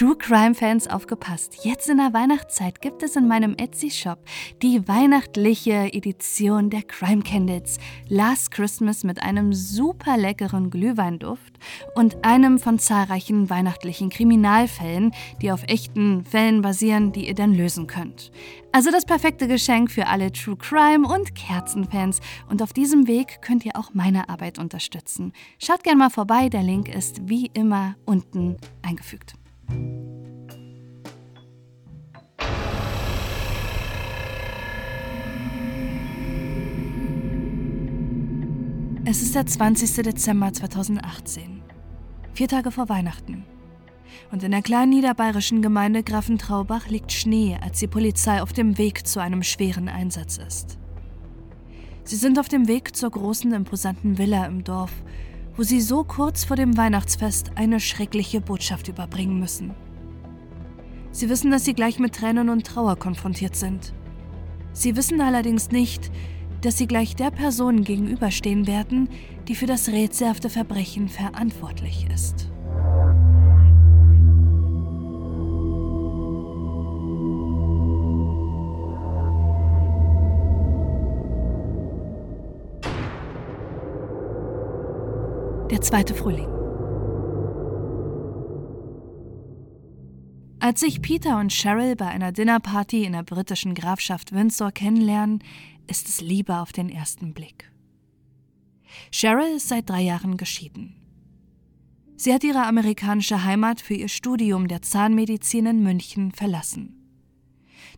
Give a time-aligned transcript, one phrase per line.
[0.00, 1.58] True Crime Fans aufgepasst.
[1.62, 4.18] Jetzt in der Weihnachtszeit gibt es in meinem Etsy Shop
[4.62, 7.76] die weihnachtliche Edition der Crime Candles
[8.08, 11.52] Last Christmas mit einem super leckeren Glühweinduft
[11.94, 17.86] und einem von zahlreichen weihnachtlichen Kriminalfällen, die auf echten Fällen basieren, die ihr dann lösen
[17.86, 18.32] könnt.
[18.72, 23.66] Also das perfekte Geschenk für alle True Crime und Kerzenfans und auf diesem Weg könnt
[23.66, 25.34] ihr auch meine Arbeit unterstützen.
[25.58, 29.34] Schaut gerne mal vorbei, der Link ist wie immer unten eingefügt.
[39.10, 40.04] Es ist der 20.
[40.04, 41.62] Dezember 2018,
[42.32, 43.44] vier Tage vor Weihnachten.
[44.30, 49.08] Und in der kleinen niederbayerischen Gemeinde Grafentraubach liegt Schnee, als die Polizei auf dem Weg
[49.08, 50.78] zu einem schweren Einsatz ist.
[52.04, 54.92] Sie sind auf dem Weg zur großen, imposanten Villa im Dorf,
[55.56, 59.74] wo sie so kurz vor dem Weihnachtsfest eine schreckliche Botschaft überbringen müssen.
[61.12, 63.92] Sie wissen, dass sie gleich mit Tränen und Trauer konfrontiert sind.
[64.72, 66.10] Sie wissen allerdings nicht,
[66.60, 69.08] dass sie gleich der Person gegenüberstehen werden,
[69.48, 72.49] die für das rätselhafte Verbrechen verantwortlich ist.
[85.80, 86.46] Der zweite Frühling.
[90.60, 95.42] Als sich Peter und Cheryl bei einer Dinnerparty in der britischen Grafschaft Windsor kennenlernen,
[95.86, 97.72] ist es Liebe auf den ersten Blick.
[99.10, 100.96] Cheryl ist seit drei Jahren geschieden.
[102.14, 107.10] Sie hat ihre amerikanische Heimat für ihr Studium der Zahnmedizin in München verlassen.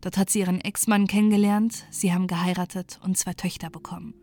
[0.03, 4.22] Dort hat sie ihren Ex-Mann kennengelernt, sie haben geheiratet und zwei Töchter bekommen.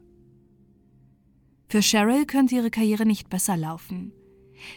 [1.69, 4.11] Für Cheryl könnte ihre Karriere nicht besser laufen.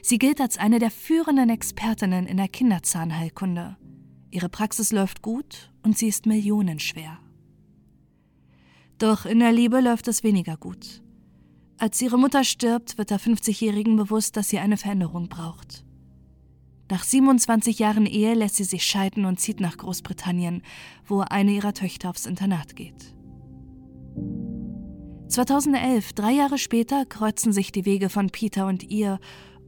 [0.02, 3.78] Sie gilt als eine der führenden Expertinnen in der Kinderzahnheilkunde.
[4.30, 7.18] Ihre Praxis läuft gut und sie ist millionenschwer.
[8.98, 11.02] Doch in der Liebe läuft es weniger gut.
[11.78, 15.84] Als ihre Mutter stirbt, wird der 50-Jährigen bewusst, dass sie eine Veränderung braucht.
[16.90, 20.62] Nach 27 Jahren Ehe lässt sie sich scheiden und zieht nach Großbritannien,
[21.06, 23.14] wo eine ihrer Töchter aufs Internat geht.
[25.32, 29.18] 2011, drei Jahre später, kreuzen sich die Wege von Peter und ihr,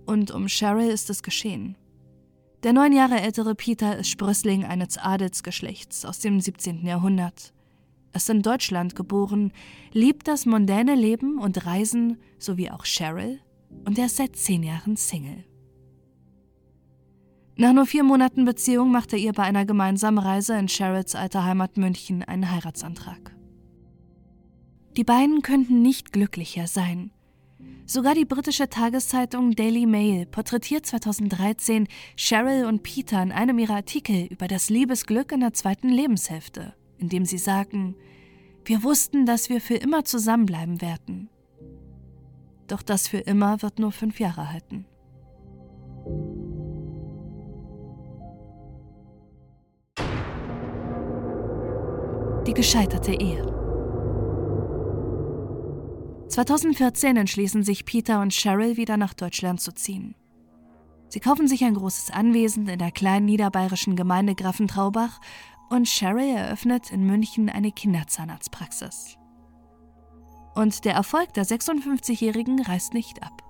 [0.05, 1.79] und um Cheryl ist es geschehen.
[2.63, 6.85] Der neun Jahre ältere Peter ist Sprössling eines Adelsgeschlechts aus dem 17.
[6.85, 7.55] Jahrhundert.
[8.13, 9.53] Er ist in Deutschland geboren,
[9.93, 13.41] liebt das mondäne Leben und Reisen, sowie auch Cheryl,
[13.87, 15.45] und er ist seit zehn Jahren Single.
[17.57, 21.45] Nach nur vier Monaten Beziehung macht er ihr bei einer gemeinsamen Reise in Cheryls alter
[21.45, 23.34] Heimat München einen Heiratsantrag.
[24.97, 27.11] Die beiden könnten nicht glücklicher sein.
[27.85, 34.27] Sogar die britische Tageszeitung Daily Mail porträtiert 2013 Cheryl und Peter in einem ihrer Artikel
[34.27, 37.97] über das Liebesglück in der zweiten Lebenshälfte, in dem sie sagen,
[38.65, 41.29] wir wussten, dass wir für immer zusammenbleiben werden.
[42.69, 44.87] Doch das für immer wird nur fünf Jahre halten.
[52.47, 53.54] Die gescheiterte Ehe.
[56.29, 60.15] 2014 entschließen sich Peter und Cheryl wieder nach Deutschland zu ziehen.
[61.09, 65.21] Sie kaufen sich ein großes Anwesen in der kleinen niederbayerischen Gemeinde Grafentraubach
[65.71, 69.17] und Cheryl eröffnet in München eine Kinderzahnarztpraxis.
[70.55, 73.43] Und der Erfolg der 56-Jährigen reißt nicht ab.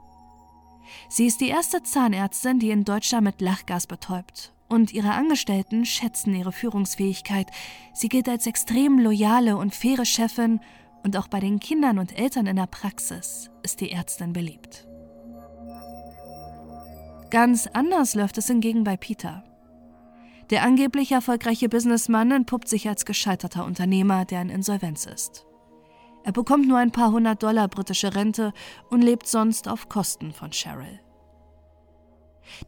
[1.09, 4.53] Sie ist die erste Zahnärztin, die in Deutschland mit Lachgas betäubt.
[4.69, 7.51] Und ihre Angestellten schätzen ihre Führungsfähigkeit.
[7.93, 10.61] Sie gilt als extrem loyale und faire Chefin
[11.05, 14.89] und auch bei den Kindern und Eltern in der Praxis ist die Ärztin beliebt.
[17.31, 19.45] Ganz anders läuft es hingegen bei Peter.
[20.51, 25.47] Der angeblich erfolgreiche Businessmann entpuppt sich als gescheiterter Unternehmer, der in Insolvenz ist.
[26.23, 28.53] Er bekommt nur ein paar hundert Dollar britische Rente
[28.91, 31.01] und lebt sonst auf Kosten von Cheryl.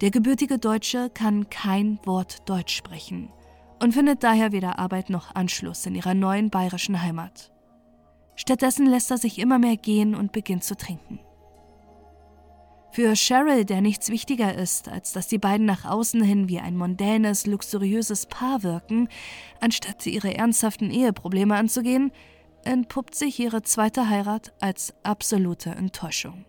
[0.00, 3.31] Der gebürtige Deutsche kann kein Wort Deutsch sprechen
[3.82, 7.52] und findet daher weder Arbeit noch Anschluss in ihrer neuen bayerischen Heimat.
[8.37, 11.21] Stattdessen lässt er sich immer mehr gehen und beginnt zu trinken.
[12.93, 16.77] Für Cheryl, der nichts wichtiger ist, als dass die beiden nach außen hin wie ein
[16.77, 19.09] mondänes, luxuriöses Paar wirken,
[19.61, 22.11] anstatt ihre ernsthaften Eheprobleme anzugehen,
[22.65, 26.47] entpuppt sich ihre zweite Heirat als absolute Enttäuschung.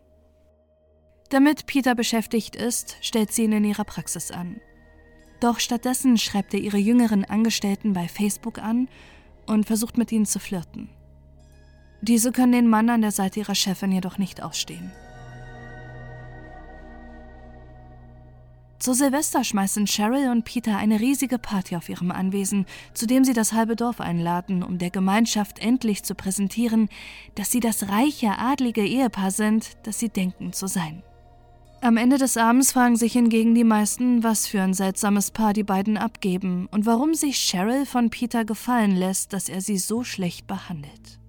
[1.29, 4.61] Damit Peter beschäftigt ist, stellt sie ihn in ihrer Praxis an.
[5.41, 8.87] Doch stattdessen schreibt er ihre jüngeren Angestellten bei Facebook an
[9.45, 10.89] und versucht mit ihnen zu flirten.
[12.01, 14.91] Diese können den Mann an der Seite ihrer Chefin jedoch nicht ausstehen.
[18.79, 23.33] Zu Silvester schmeißen Cheryl und Peter eine riesige Party auf ihrem Anwesen, zu dem sie
[23.33, 26.87] das halbe Dorf einladen, um der Gemeinschaft endlich zu präsentieren,
[27.33, 31.01] dass sie das reiche, adlige Ehepaar sind, das sie denken zu sein.
[31.81, 35.63] Am Ende des Abends fragen sich hingegen die meisten, was für ein seltsames Paar die
[35.63, 40.47] beiden abgeben und warum sich Cheryl von Peter gefallen lässt, dass er sie so schlecht
[40.47, 41.19] behandelt.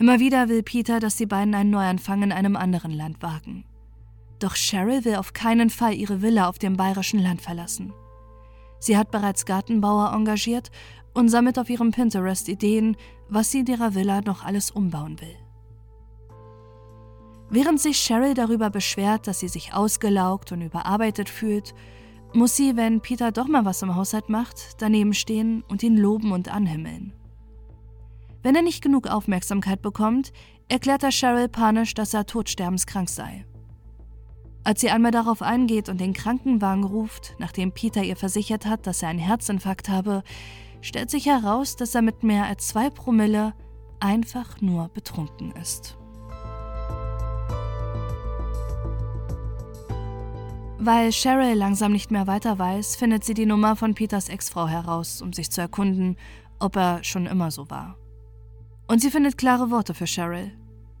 [0.00, 3.66] Immer wieder will Peter, dass die beiden einen Neuanfang in einem anderen Land wagen.
[4.38, 7.92] Doch Cheryl will auf keinen Fall ihre Villa auf dem bayerischen Land verlassen.
[8.78, 10.70] Sie hat bereits Gartenbauer engagiert
[11.12, 12.96] und sammelt auf ihrem Pinterest Ideen,
[13.28, 15.36] was sie in ihrer Villa noch alles umbauen will.
[17.50, 21.74] Während sich Cheryl darüber beschwert, dass sie sich ausgelaugt und überarbeitet fühlt,
[22.32, 26.32] muss sie, wenn Peter doch mal was im Haushalt macht, daneben stehen und ihn loben
[26.32, 27.12] und anhimmeln.
[28.42, 30.32] Wenn er nicht genug Aufmerksamkeit bekommt,
[30.68, 33.44] erklärt er Cheryl panisch, dass er todsterbenskrank sei.
[34.64, 39.02] Als sie einmal darauf eingeht und den Krankenwagen ruft, nachdem Peter ihr versichert hat, dass
[39.02, 40.22] er einen Herzinfarkt habe,
[40.80, 43.54] stellt sich heraus, dass er mit mehr als zwei Promille
[44.00, 45.98] einfach nur betrunken ist.
[50.78, 55.20] Weil Cheryl langsam nicht mehr weiter weiß, findet sie die Nummer von Peters Ex-Frau heraus,
[55.20, 56.16] um sich zu erkunden,
[56.58, 57.99] ob er schon immer so war.
[58.90, 60.50] Und sie findet klare Worte für Cheryl.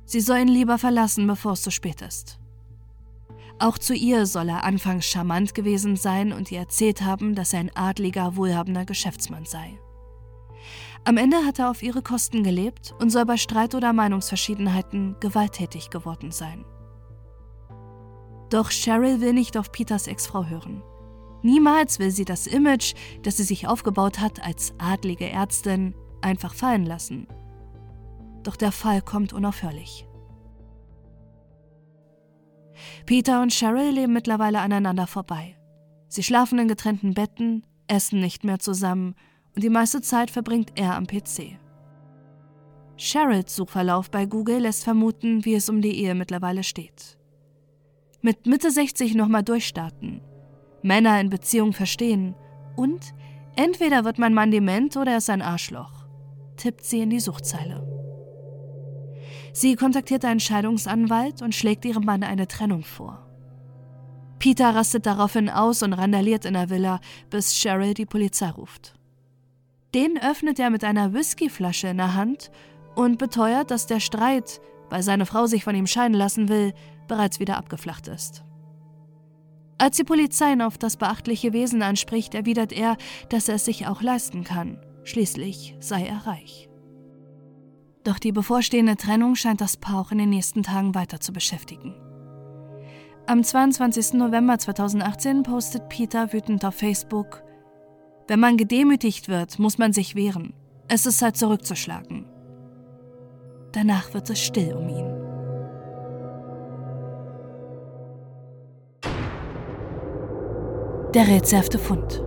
[0.04, 2.38] Sie soll ihn lieber verlassen, bevor es zu spät ist.
[3.58, 7.58] Auch zu ihr soll er anfangs charmant gewesen sein und ihr erzählt haben, dass er
[7.58, 9.76] ein adliger, wohlhabender Geschäftsmann sei.
[11.04, 15.90] Am Ende hat er auf ihre Kosten gelebt und soll bei Streit oder Meinungsverschiedenheiten gewalttätig
[15.90, 16.64] geworden sein.
[18.50, 20.84] Doch Cheryl will nicht auf Peters Ex-Frau hören.
[21.42, 22.94] Niemals will sie das Image,
[23.24, 27.26] das sie sich aufgebaut hat als adlige Ärztin, einfach fallen lassen.
[28.42, 30.06] Doch der Fall kommt unaufhörlich.
[33.06, 35.56] Peter und Cheryl leben mittlerweile aneinander vorbei.
[36.08, 39.14] Sie schlafen in getrennten Betten, essen nicht mehr zusammen
[39.54, 41.58] und die meiste Zeit verbringt er am PC.
[42.96, 47.18] Cheryls Suchverlauf bei Google lässt vermuten, wie es um die Ehe mittlerweile steht.
[48.22, 50.20] Mit Mitte 60 nochmal durchstarten,
[50.82, 52.34] Männer in Beziehung verstehen
[52.76, 53.14] und
[53.56, 56.06] entweder wird mein Mann dement oder er ist ein Arschloch,
[56.56, 57.89] tippt sie in die Suchzeile.
[59.52, 63.26] Sie kontaktiert einen Scheidungsanwalt und schlägt ihrem Mann eine Trennung vor.
[64.38, 68.94] Peter rastet daraufhin aus und randaliert in der Villa, bis Cheryl die Polizei ruft.
[69.94, 72.50] Den öffnet er mit einer Whiskyflasche in der Hand
[72.94, 76.72] und beteuert, dass der Streit, weil seine Frau sich von ihm scheiden lassen will,
[77.06, 78.44] bereits wieder abgeflacht ist.
[79.76, 82.96] Als die Polizei ihn auf das beachtliche Wesen anspricht, erwidert er,
[83.28, 84.78] dass er es sich auch leisten kann.
[85.04, 86.69] Schließlich sei er reich.
[88.04, 91.94] Doch die bevorstehende Trennung scheint das Paar auch in den nächsten Tagen weiter zu beschäftigen.
[93.26, 94.14] Am 22.
[94.14, 97.42] November 2018 postet Peter wütend auf Facebook,
[98.30, 100.52] wenn man gedemütigt wird, muss man sich wehren.
[100.86, 102.26] Es ist Zeit zurückzuschlagen.
[103.72, 105.20] Danach wird es still um ihn.
[111.12, 112.22] Der rätselhafte Fund.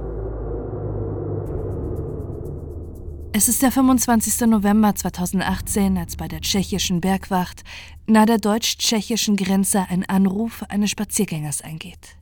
[3.35, 4.41] Es ist der 25.
[4.41, 7.63] November 2018, als bei der tschechischen Bergwacht
[8.05, 12.15] nahe der deutsch-tschechischen Grenze ein Anruf eines Spaziergängers eingeht.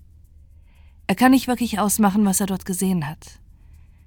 [1.07, 3.41] Er kann nicht wirklich ausmachen, was er dort gesehen hat.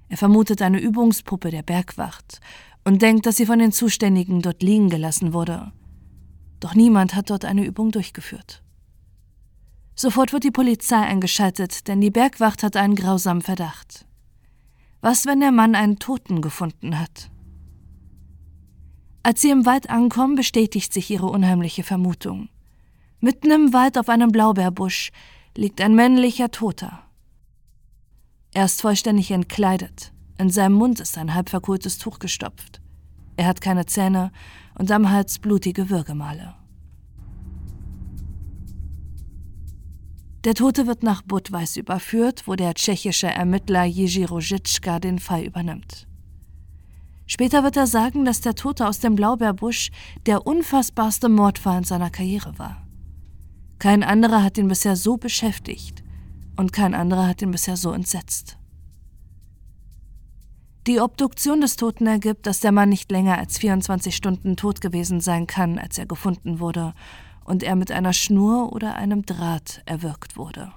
[0.09, 2.39] Er vermutet eine Übungspuppe der Bergwacht
[2.85, 5.73] und denkt, dass sie von den Zuständigen dort liegen gelassen wurde.
[6.59, 8.63] Doch niemand hat dort eine Übung durchgeführt.
[9.93, 14.07] Sofort wird die Polizei eingeschaltet, denn die Bergwacht hat einen grausamen Verdacht.
[15.05, 17.29] Was, wenn der Mann einen Toten gefunden hat?
[19.21, 22.49] Als sie im Wald ankommen, bestätigt sich ihre unheimliche Vermutung.
[23.19, 25.11] Mitten im Wald auf einem Blaubeerbusch
[25.55, 27.03] liegt ein männlicher Toter.
[28.51, 30.11] Er ist vollständig entkleidet.
[30.39, 32.81] In seinem Mund ist ein halb verkohltes Tuch gestopft.
[33.37, 34.31] Er hat keine Zähne
[34.73, 36.55] und am Hals blutige Würgemale.
[40.45, 46.07] Der Tote wird nach Budweis überführt, wo der tschechische Ermittler Jiří Rožicka den Fall übernimmt.
[47.25, 49.89] Später wird er sagen, dass der Tote aus dem Blaubeerbusch
[50.27, 52.85] der unfassbarste Mordfall in seiner Karriere war.
[53.79, 56.03] Kein anderer hat ihn bisher so beschäftigt
[56.57, 58.59] und kein anderer hat ihn bisher so entsetzt.
[60.85, 65.21] Die Obduktion des Toten ergibt, dass der Mann nicht länger als 24 Stunden tot gewesen
[65.21, 66.93] sein kann, als er gefunden wurde
[67.45, 70.73] und er mit einer Schnur oder einem Draht erwürgt wurde.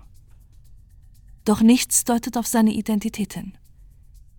[1.44, 3.54] Doch nichts deutet auf seine Identität hin.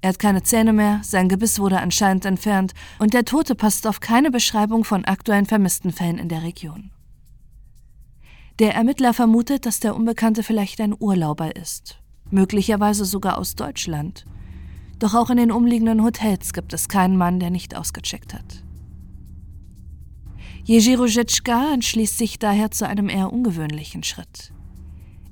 [0.02, 4.00] Er hat keine Zähne mehr, sein Gebiss wurde anscheinend entfernt und der Tote passt auf
[4.00, 6.92] keine Beschreibung von aktuellen vermissten Fällen in der Region.
[8.60, 14.26] Der Ermittler vermutet, dass der Unbekannte vielleicht ein Urlauber ist, möglicherweise sogar aus Deutschland.
[15.00, 18.64] Doch auch in den umliegenden Hotels gibt es keinen Mann, der nicht ausgecheckt hat.
[20.68, 24.52] Ruzicka entschließt sich daher zu einem eher ungewöhnlichen Schritt.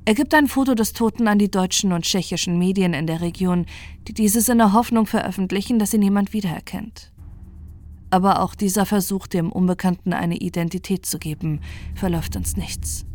[0.05, 3.65] Er gibt ein Foto des Toten an die deutschen und tschechischen Medien in der Region,
[4.07, 7.11] die dieses in der Hoffnung veröffentlichen, dass ihn niemand wiedererkennt.
[8.09, 11.59] Aber auch dieser Versuch, dem Unbekannten eine Identität zu geben,
[11.93, 13.05] verläuft uns nichts.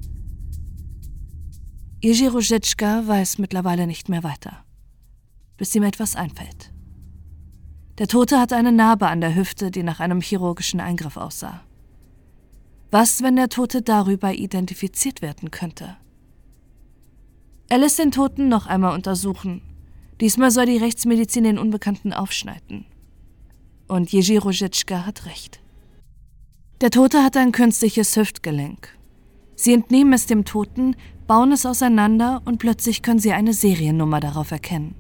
[2.04, 4.64] Ruzicka weiß mittlerweile nicht mehr weiter,
[5.57, 6.75] bis ihm etwas einfällt.
[7.97, 11.62] Der Tote hat eine Narbe an der Hüfte, die nach einem chirurgischen Eingriff aussah.
[12.93, 15.97] Was, wenn der Tote darüber identifiziert werden könnte?
[17.71, 19.63] Er lässt den Toten noch einmal untersuchen.
[20.21, 22.85] Diesmal soll die Rechtsmedizin den Unbekannten aufschneiden.
[23.89, 25.63] Und Jerzy Ruzicka hat recht.
[26.83, 28.89] Der Tote hat ein künstliches Hüftgelenk.
[29.57, 30.95] Sie entnehmen es dem Toten,
[31.27, 34.95] bauen es auseinander und plötzlich können sie eine Seriennummer darauf erkennen.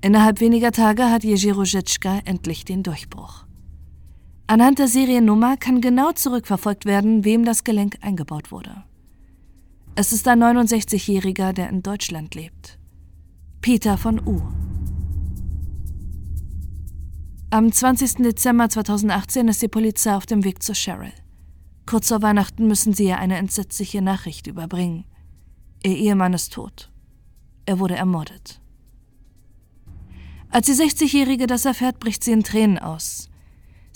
[0.00, 3.45] Innerhalb weniger Tage hat Jerzy Ruzicka endlich den Durchbruch.
[4.48, 8.84] Anhand der Seriennummer kann genau zurückverfolgt werden, wem das Gelenk eingebaut wurde.
[9.96, 12.78] Es ist ein 69-Jähriger, der in Deutschland lebt.
[13.60, 14.40] Peter von U.
[17.50, 18.22] Am 20.
[18.22, 21.12] Dezember 2018 ist die Polizei auf dem Weg zu Cheryl.
[21.86, 25.04] Kurz vor Weihnachten müssen sie ihr eine entsetzliche Nachricht überbringen.
[25.82, 26.90] Ihr Ehemann ist tot.
[27.64, 28.60] Er wurde ermordet.
[30.50, 33.28] Als die 60-Jährige das erfährt, bricht sie in Tränen aus.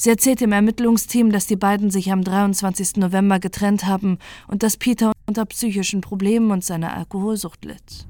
[0.03, 2.97] Sie erzählt dem Ermittlungsteam, dass die beiden sich am 23.
[2.97, 4.17] November getrennt haben
[4.49, 8.09] und dass Peter unter psychischen Problemen und seiner Alkoholsucht litt.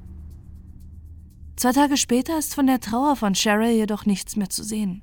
[1.57, 5.03] Zwei Tage später ist von der Trauer von Cheryl jedoch nichts mehr zu sehen.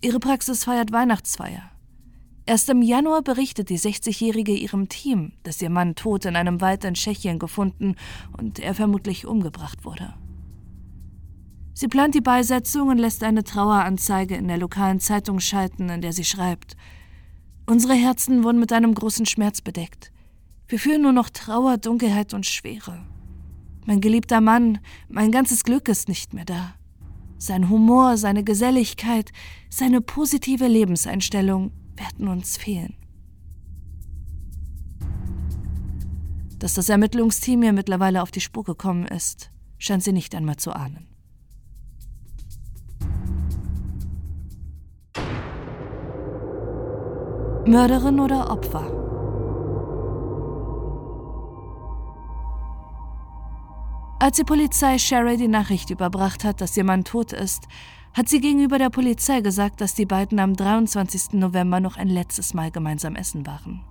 [0.00, 1.70] Ihre Praxis feiert Weihnachtsfeier.
[2.44, 6.84] Erst im Januar berichtet die 60-Jährige ihrem Team, dass ihr Mann tot in einem Wald
[6.84, 7.94] in Tschechien gefunden
[8.36, 10.12] und er vermutlich umgebracht wurde.
[11.72, 16.12] Sie plant die Beisetzung und lässt eine Traueranzeige in der lokalen Zeitung schalten, in der
[16.12, 16.76] sie schreibt:
[17.66, 20.12] Unsere Herzen wurden mit einem großen Schmerz bedeckt.
[20.68, 23.04] Wir fühlen nur noch Trauer, Dunkelheit und Schwere.
[23.86, 26.74] Mein geliebter Mann, mein ganzes Glück ist nicht mehr da.
[27.38, 29.32] Sein Humor, seine Geselligkeit,
[29.70, 32.94] seine positive Lebenseinstellung werden uns fehlen.
[36.58, 40.72] Dass das Ermittlungsteam ihr mittlerweile auf die Spur gekommen ist, scheint sie nicht einmal zu
[40.72, 41.08] ahnen.
[47.70, 48.84] Mörderin oder Opfer?
[54.18, 57.68] Als die Polizei Sherry die Nachricht überbracht hat, dass ihr Mann tot ist,
[58.12, 61.34] hat sie gegenüber der Polizei gesagt, dass die beiden am 23.
[61.34, 63.84] November noch ein letztes Mal gemeinsam essen waren.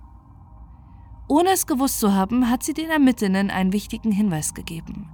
[1.26, 5.08] Ohne es gewusst zu haben, hat sie den Ermittlern einen wichtigen Hinweis gegeben.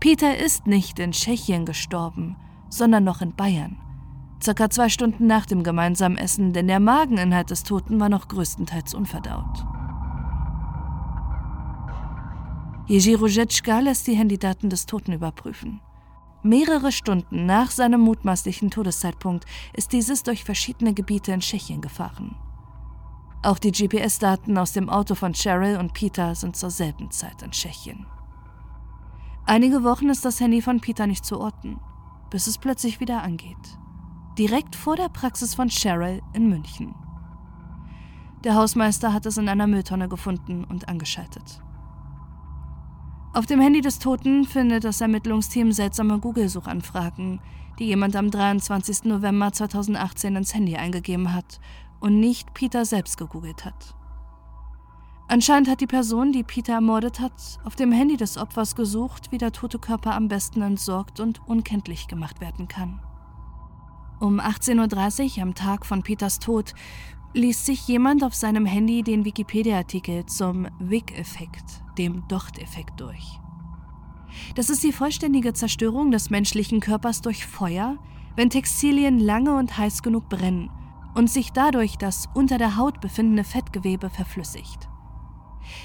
[0.00, 2.36] Peter ist nicht in Tschechien gestorben,
[2.70, 3.76] sondern noch in Bayern.
[4.42, 8.94] Circa zwei Stunden nach dem gemeinsamen Essen, denn der Mageninhalt des Toten war noch größtenteils
[8.94, 9.66] unverdaut.
[12.86, 15.80] Jerzy Ruzecka lässt die Handydaten des Toten überprüfen.
[16.42, 22.36] Mehrere Stunden nach seinem mutmaßlichen Todeszeitpunkt ist dieses durch verschiedene Gebiete in Tschechien gefahren.
[23.42, 27.50] Auch die GPS-Daten aus dem Auto von Cheryl und Peter sind zur selben Zeit in
[27.50, 28.06] Tschechien.
[29.46, 31.80] Einige Wochen ist das Handy von Peter nicht zu orten,
[32.30, 33.78] bis es plötzlich wieder angeht.
[34.38, 36.94] Direkt vor der Praxis von Cheryl in München.
[38.44, 41.60] Der Hausmeister hat es in einer Mülltonne gefunden und angeschaltet.
[43.34, 47.40] Auf dem Handy des Toten findet das Ermittlungsteam seltsame Google-Suchanfragen,
[47.80, 49.04] die jemand am 23.
[49.06, 51.58] November 2018 ins Handy eingegeben hat
[51.98, 53.96] und nicht Peter selbst gegoogelt hat.
[55.26, 59.38] Anscheinend hat die Person, die Peter ermordet hat, auf dem Handy des Opfers gesucht, wie
[59.38, 63.00] der tote Körper am besten entsorgt und unkenntlich gemacht werden kann.
[64.20, 66.74] Um 18.30 Uhr am Tag von Peters Tod
[67.34, 73.38] liest sich jemand auf seinem Handy den Wikipedia-Artikel zum Wick-Effekt, dem Docht-Effekt, durch.
[74.56, 77.96] Das ist die vollständige Zerstörung des menschlichen Körpers durch Feuer,
[78.34, 80.68] wenn Textilien lange und heiß genug brennen
[81.14, 84.88] und sich dadurch das unter der Haut befindende Fettgewebe verflüssigt.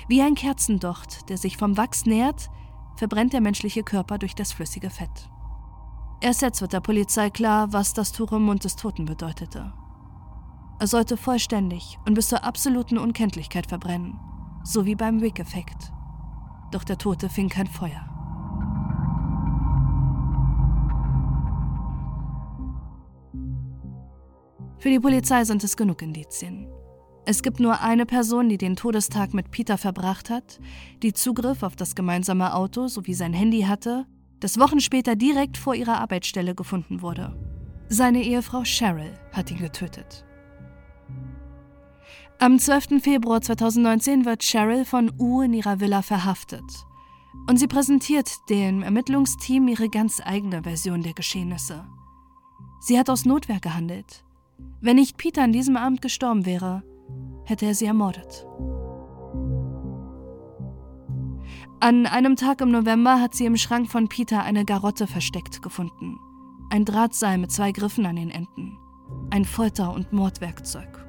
[0.08, 2.50] Wie ein Kerzendocht, der sich vom Wachs nährt,
[2.96, 5.30] verbrennt der menschliche Körper durch das flüssige Fett.
[6.24, 9.74] Erst jetzt wird der Polizei klar, was das Tuch im Mund des Toten bedeutete.
[10.80, 14.18] Er sollte vollständig und bis zur absoluten Unkenntlichkeit verbrennen,
[14.64, 15.92] so wie beim Wick-Effekt.
[16.72, 18.08] Doch der Tote fing kein Feuer.
[24.78, 26.70] Für die Polizei sind es genug Indizien.
[27.26, 30.62] Es gibt nur eine Person, die den Todestag mit Peter verbracht hat,
[31.02, 34.06] die Zugriff auf das gemeinsame Auto sowie sein Handy hatte,
[34.44, 37.34] das Wochen später direkt vor ihrer Arbeitsstelle gefunden wurde.
[37.88, 40.26] Seine Ehefrau Cheryl hat ihn getötet.
[42.40, 43.02] Am 12.
[43.02, 46.66] Februar 2019 wird Cheryl von U in ihrer Villa verhaftet.
[47.48, 51.86] Und sie präsentiert dem Ermittlungsteam ihre ganz eigene Version der Geschehnisse.
[52.82, 54.26] Sie hat aus Notwehr gehandelt.
[54.82, 56.84] Wenn nicht Peter an diesem Abend gestorben wäre,
[57.46, 58.46] hätte er sie ermordet.
[61.84, 66.18] An einem Tag im November hat sie im Schrank von Peter eine Garotte versteckt gefunden.
[66.70, 68.78] Ein Drahtseil mit zwei Griffen an den Enden.
[69.32, 71.06] Ein Folter- und Mordwerkzeug.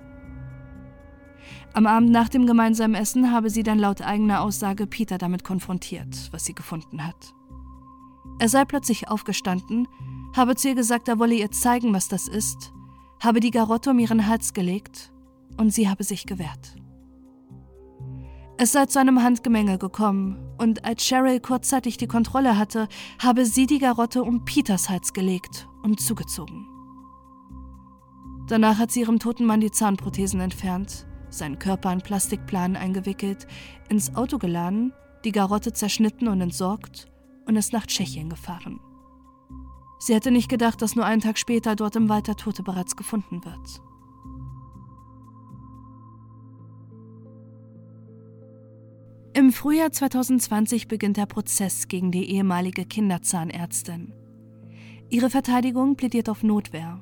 [1.74, 6.32] Am Abend nach dem gemeinsamen Essen habe sie dann laut eigener Aussage Peter damit konfrontiert,
[6.32, 7.36] was sie gefunden hat.
[8.40, 9.86] Er sei plötzlich aufgestanden,
[10.34, 12.72] habe zu ihr gesagt, er wolle ihr zeigen, was das ist,
[13.22, 15.12] habe die Garotte um ihren Hals gelegt
[15.56, 16.74] und sie habe sich gewehrt.
[18.56, 22.88] Es sei zu einem Handgemenge gekommen, und als Cheryl kurzzeitig die Kontrolle hatte,
[23.20, 26.68] habe sie die Garotte um Peters Hals gelegt und zugezogen.
[28.46, 33.48] Danach hat sie ihrem toten Mann die Zahnprothesen entfernt, seinen Körper in Plastikplanen eingewickelt,
[33.88, 34.92] ins Auto geladen,
[35.24, 37.06] die Garotte zerschnitten und entsorgt
[37.46, 38.78] und ist nach Tschechien gefahren.
[39.98, 42.94] Sie hätte nicht gedacht, dass nur einen Tag später dort im Wald der Tote bereits
[42.94, 43.80] gefunden wird.
[49.36, 54.12] Im Frühjahr 2020 beginnt der Prozess gegen die ehemalige Kinderzahnärztin.
[55.10, 57.00] Ihre Verteidigung plädiert auf Notwehr.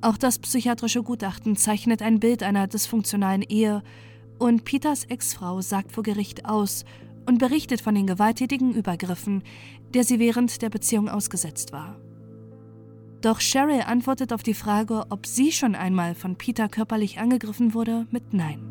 [0.00, 3.82] Auch das psychiatrische Gutachten zeichnet ein Bild einer dysfunktionalen Ehe
[4.38, 6.84] und Peters Ex-Frau sagt vor Gericht aus
[7.26, 9.42] und berichtet von den gewalttätigen Übergriffen,
[9.94, 11.98] der sie während der Beziehung ausgesetzt war.
[13.20, 18.06] Doch Cheryl antwortet auf die Frage, ob sie schon einmal von Peter körperlich angegriffen wurde,
[18.12, 18.67] mit Nein.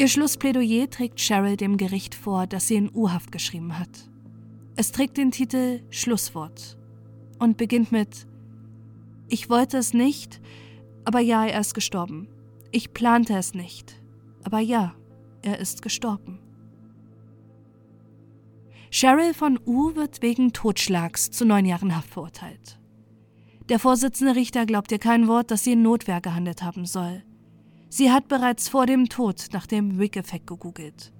[0.00, 4.08] Ihr Schlussplädoyer trägt Cheryl dem Gericht vor, das sie in U-Haft geschrieben hat.
[4.74, 6.78] Es trägt den Titel Schlusswort
[7.38, 8.26] und beginnt mit
[9.28, 10.40] Ich wollte es nicht,
[11.04, 12.28] aber ja, er ist gestorben.
[12.70, 14.00] Ich plante es nicht,
[14.42, 14.94] aber ja,
[15.42, 16.38] er ist gestorben.
[18.90, 22.80] Cheryl von U wird wegen Totschlags zu neun Jahren Haft verurteilt.
[23.68, 27.22] Der Vorsitzende Richter glaubt ihr kein Wort, dass sie in Notwehr gehandelt haben soll.
[27.92, 31.12] Sie hat bereits vor dem Tod nach dem Wick-Effekt gegoogelt.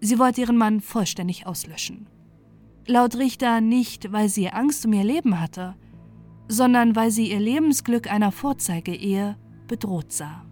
[0.00, 2.08] Sie wollte ihren Mann vollständig auslöschen.
[2.86, 5.76] Laut Richter nicht, weil sie Angst um ihr Leben hatte,
[6.48, 10.44] sondern weil sie ihr Lebensglück einer Vorzeige-Ehe bedroht sah.